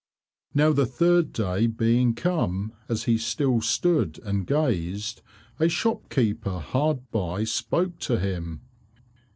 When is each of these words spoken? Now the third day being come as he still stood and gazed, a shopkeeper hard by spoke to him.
Now 0.55 0.73
the 0.73 0.87
third 0.87 1.31
day 1.31 1.67
being 1.67 2.15
come 2.15 2.73
as 2.89 3.03
he 3.03 3.19
still 3.19 3.61
stood 3.61 4.19
and 4.23 4.47
gazed, 4.47 5.21
a 5.59 5.69
shopkeeper 5.69 6.57
hard 6.57 7.11
by 7.11 7.43
spoke 7.43 7.99
to 7.99 8.17
him. 8.19 8.61